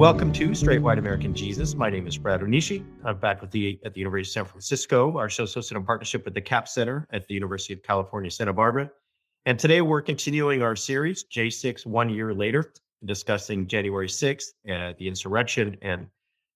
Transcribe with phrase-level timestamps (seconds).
[0.00, 1.74] Welcome to Straight White American Jesus.
[1.74, 2.82] My name is Brad Onishi.
[3.04, 5.18] I'm back with the at the University of San Francisco.
[5.18, 8.54] Our show's hosted in partnership with the Capps Center at the University of California, Santa
[8.54, 8.90] Barbara.
[9.44, 12.72] And today we're continuing our series, J6 One Year Later,
[13.04, 16.06] discussing January 6th, uh, the insurrection, and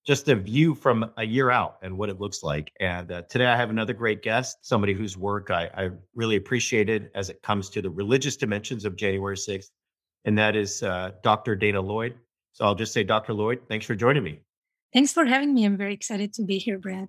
[0.07, 2.73] just a view from a year out and what it looks like.
[2.81, 7.11] And uh, today I have another great guest, somebody whose work I, I, really appreciated
[7.15, 9.69] as it comes to the religious dimensions of January 6th,
[10.25, 11.55] and that is uh, Dr.
[11.55, 12.15] Dana Lloyd.
[12.55, 13.35] So I'll just say, Dr.
[13.35, 14.41] Lloyd, thanks for joining me.
[14.93, 15.65] Thanks for having me.
[15.65, 17.09] I'm very excited to be here, Brad.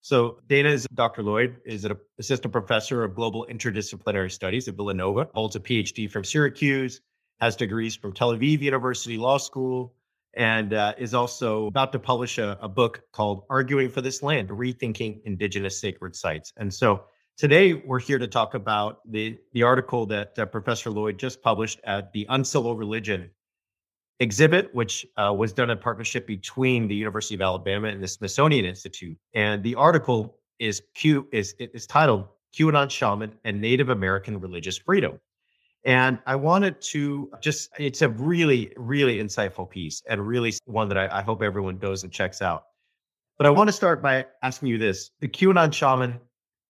[0.00, 1.22] So Dana is Dr.
[1.22, 6.24] Lloyd is an assistant professor of global interdisciplinary studies at Villanova, holds a PhD from
[6.24, 7.00] Syracuse,
[7.40, 9.94] has degrees from Tel Aviv University Law School,
[10.34, 14.48] and uh, is also about to publish a, a, book called Arguing for This Land,
[14.50, 16.52] Rethinking Indigenous Sacred Sites.
[16.56, 17.04] And so
[17.36, 21.80] today we're here to talk about the, the article that uh, Professor Lloyd just published
[21.84, 23.30] at the Uncivil Religion
[24.24, 28.64] exhibit, which uh, was done in partnership between the University of Alabama and the Smithsonian
[28.64, 29.16] Institute.
[29.34, 35.20] And the article is Q is is titled QAnon Shaman and Native American Religious Freedom.
[35.84, 40.96] And I wanted to just, it's a really, really insightful piece and really one that
[40.96, 42.64] I, I hope everyone goes and checks out.
[43.36, 45.10] But I want to start by asking you this.
[45.20, 46.20] The QAnon shaman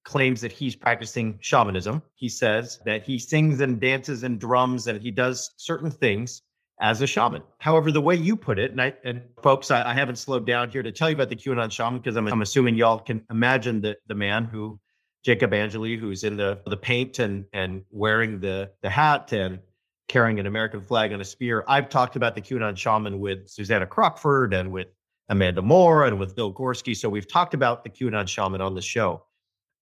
[0.05, 2.03] claims that he's practicing shamanism.
[2.15, 6.43] He says that he sings and dances and drums and he does certain things
[6.81, 7.43] as a shaman.
[7.59, 10.71] However, the way you put it, and, I, and folks, I, I, haven't slowed down
[10.71, 13.81] here to tell you about the QAnon shaman because I'm, I'm assuming y'all can imagine
[13.81, 14.81] the, the man who,
[15.25, 19.61] Jacob Angeli, who's in the, the paint and, and wearing the, the hat and
[20.09, 21.65] carrying an American flag on a spear.
[21.69, 24.89] I've talked about the QAnon shaman with Susannah Crockford and with
[25.29, 26.97] Amanda Moore and with Phil Gorski.
[26.97, 29.25] So we've talked about the QAnon shaman on the show.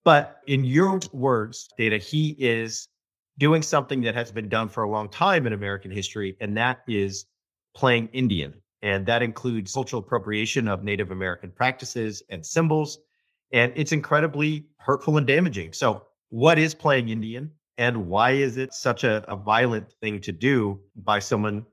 [0.05, 2.89] But in your words, Dana, he is
[3.39, 6.81] doing something that has been done for a long time in American history, and that
[6.87, 7.27] is
[7.75, 8.55] playing Indian.
[8.83, 12.99] And that includes cultural appropriation of Native American practices and symbols.
[13.53, 15.73] And it's incredibly hurtful and damaging.
[15.73, 17.53] So, what is playing Indian?
[17.79, 21.67] And why is it such a, a violent thing to do by someone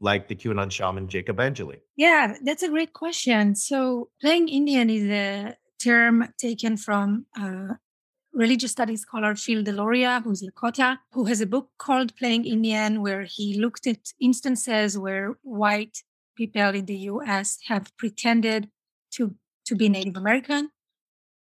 [0.00, 1.78] like the QAnon shaman Jacob Angeli?
[1.96, 3.54] Yeah, that's a great question.
[3.54, 7.74] So, playing Indian is a term taken from uh,
[8.32, 13.22] religious studies scholar Phil Deloria, who's Lakota, who has a book called Playing Indian, where
[13.22, 15.98] he looked at instances where white
[16.36, 18.68] people in the US have pretended
[19.12, 19.34] to,
[19.66, 20.70] to be Native American.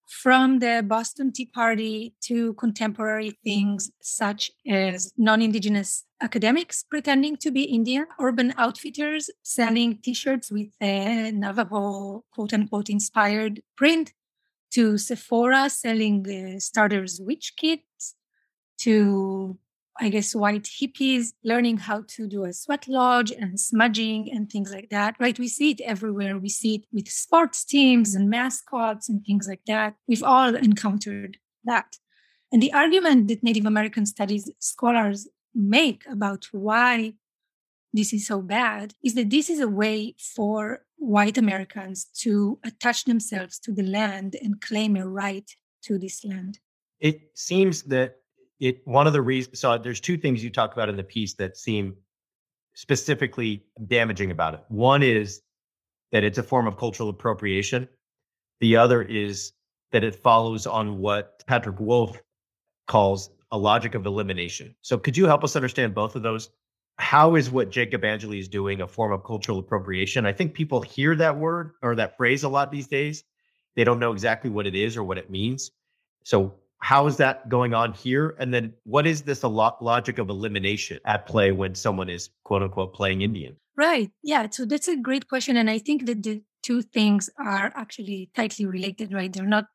[0.08, 7.50] From the Boston Tea Party to contemporary things such as non Indigenous academics pretending to
[7.50, 14.12] be Indian, urban outfitters selling t shirts with a Navajo quote unquote inspired print,
[14.72, 18.14] to Sephora selling starters witch kits,
[18.78, 19.58] to
[19.98, 24.70] I guess white hippies learning how to do a sweat lodge and smudging and things
[24.70, 25.16] like that.
[25.18, 25.38] Right?
[25.38, 26.38] We see it everywhere.
[26.38, 29.94] We see it with sports teams and mascots and things like that.
[30.06, 31.96] We've all encountered that.
[32.52, 37.14] And the argument that Native American studies scholars make about why
[37.92, 43.04] this is so bad is that this is a way for white Americans to attach
[43.04, 45.50] themselves to the land and claim a right
[45.82, 46.58] to this land.
[47.00, 48.16] It seems that
[48.58, 51.34] it one of the reasons so there's two things you talk about in the piece
[51.34, 51.94] that seem
[52.74, 54.60] specifically damaging about it.
[54.68, 55.42] One is
[56.12, 57.88] that it's a form of cultural appropriation.
[58.60, 59.52] The other is
[59.92, 62.20] that it follows on what Patrick Wolfe
[62.86, 64.74] calls a logic of elimination.
[64.82, 66.50] So could you help us understand both of those?
[66.98, 70.24] How is what Jacob Angeli is doing a form of cultural appropriation?
[70.26, 73.22] I think people hear that word or that phrase a lot these days.
[73.74, 75.70] They don't know exactly what it is or what it means.
[76.24, 78.36] So, how is that going on here?
[78.38, 82.94] And then, what is this logic of elimination at play when someone is quote unquote
[82.94, 83.56] playing Indian?
[83.76, 84.10] Right.
[84.22, 84.48] Yeah.
[84.50, 85.58] So, that's a great question.
[85.58, 89.32] And I think that the two things are actually tightly related, right?
[89.32, 89.66] They're not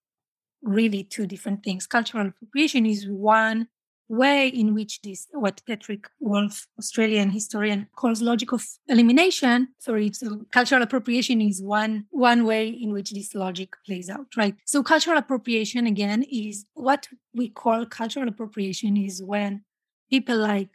[0.63, 1.85] really two different things.
[1.85, 3.67] Cultural appropriation is one
[4.11, 9.69] way in which this, what Patrick Wolfe, Australian historian, calls logic of elimination.
[9.79, 14.27] Sorry, so uh, cultural appropriation is one, one way in which this logic plays out,
[14.35, 14.55] right?
[14.65, 19.63] So cultural appropriation, again, is what we call cultural appropriation is when
[20.09, 20.69] people like,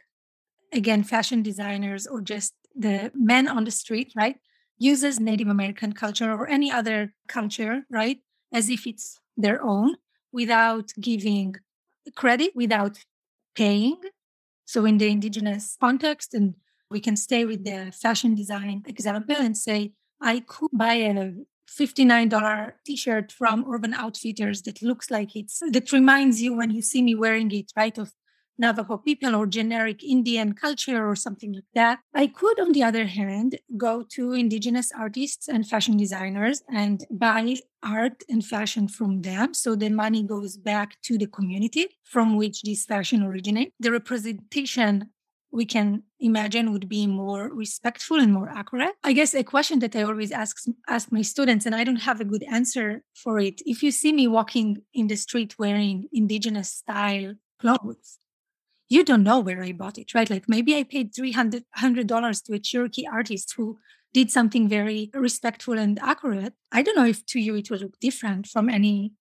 [0.73, 4.37] again, fashion designers or just the men on the street, right?
[4.77, 8.19] Uses Native American culture or any other culture, right?
[8.51, 9.95] as if it's their own
[10.31, 11.55] without giving
[12.15, 12.99] credit, without
[13.57, 13.97] paying.
[14.65, 16.55] So, in the indigenous context, and
[16.89, 21.31] we can stay with the fashion design example and say, I could buy a
[21.69, 27.01] $59 t-shirt from Urban Outfitters that looks like it's that reminds you when you see
[27.01, 27.97] me wearing it, right?
[27.97, 28.13] Of
[28.57, 31.99] Navajo people or generic Indian culture or something like that.
[32.13, 37.57] I could, on the other hand, go to indigenous artists and fashion designers and buy
[37.83, 39.53] art and fashion from them.
[39.53, 43.73] So the money goes back to the community from which this fashion originates.
[43.79, 45.11] The representation
[45.51, 48.95] we can imagine would be more respectful and more accurate.
[49.03, 50.57] I guess a question that I always ask
[50.87, 53.61] ask my students, and I don't have a good answer for it.
[53.65, 58.19] If you see me walking in the street wearing indigenous style clothes,
[58.89, 60.29] you don't know where I bought it, right?
[60.29, 63.77] Like maybe I paid $300 to a Cherokee artist who
[64.13, 66.53] did something very respectful and accurate.
[66.71, 69.13] I don't know if to you it would look different from any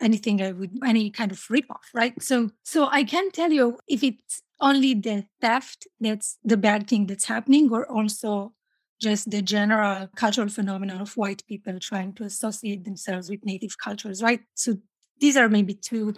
[0.00, 2.20] anything I would any kind of ripoff, right?
[2.22, 7.06] So so I can tell you if it's only the theft that's the bad thing
[7.06, 8.52] that's happening, or also
[9.00, 14.22] just the general cultural phenomenon of white people trying to associate themselves with native cultures,
[14.22, 14.40] right?
[14.54, 14.76] So
[15.20, 16.14] these are maybe two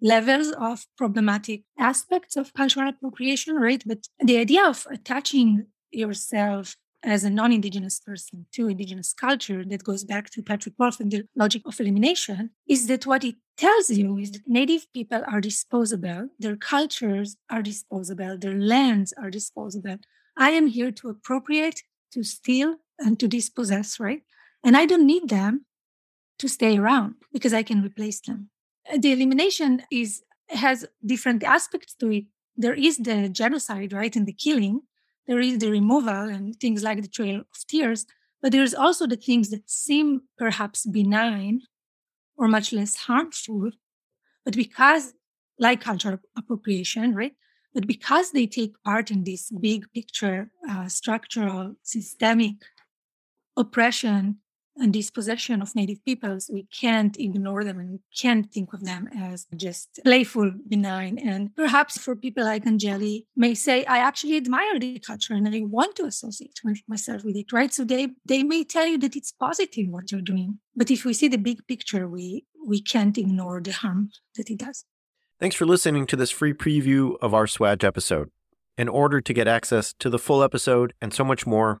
[0.00, 3.82] levels of problematic aspects of cultural appropriation, right?
[3.86, 10.04] But the idea of attaching yourself as a non-indigenous person to indigenous culture that goes
[10.04, 14.18] back to Patrick Wolfe and the logic of elimination is that what it tells you
[14.18, 19.96] is that native people are disposable, their cultures are disposable, their lands are disposable.
[20.36, 24.22] I am here to appropriate, to steal, and to dispossess, right?
[24.64, 25.66] And I don't need them
[26.38, 28.50] to stay around because I can replace them.
[28.96, 32.24] The elimination is has different aspects to it.
[32.56, 34.80] There is the genocide, right, and the killing,
[35.26, 38.06] there is the removal and things like the Trail of Tears,
[38.40, 41.60] but there's also the things that seem perhaps benign
[42.36, 43.70] or much less harmful,
[44.44, 45.12] but because,
[45.58, 47.34] like cultural appropriation, right?
[47.74, 52.54] But because they take part in this big picture, uh, structural, systemic
[53.56, 54.38] oppression
[54.86, 59.46] dispossession of native peoples, we can't ignore them and we can't think of them as
[59.56, 61.18] just playful, benign.
[61.18, 65.62] And perhaps for people like Angeli may say, I actually admire the culture and I
[65.62, 67.72] want to associate myself with it, right?
[67.72, 70.58] So they, they may tell you that it's positive what you're doing.
[70.76, 74.58] But if we see the big picture, we, we can't ignore the harm that it
[74.58, 74.84] does.
[75.40, 78.30] Thanks for listening to this free preview of our SWAJ episode.
[78.76, 81.80] In order to get access to the full episode and so much more,